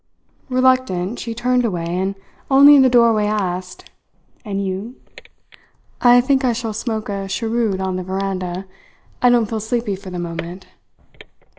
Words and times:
Reluctant 0.49 1.19
she 1.19 1.35
turned 1.35 1.63
away, 1.63 1.85
and 1.85 2.15
only 2.49 2.75
in 2.75 2.81
the 2.81 2.89
doorway 2.89 3.27
asked: 3.27 3.91
"And 4.43 4.65
you?" 4.65 4.95
"I 6.01 6.19
think 6.21 6.43
I 6.43 6.53
shall 6.53 6.73
smoke 6.73 7.07
a 7.07 7.27
cheroot 7.27 7.79
on 7.79 7.97
the 7.97 8.03
veranda. 8.03 8.65
I 9.21 9.29
don't 9.29 9.45
feel 9.45 9.59
sleepy 9.59 9.95
for 9.95 10.09
the 10.09 10.17
moment." 10.17 10.65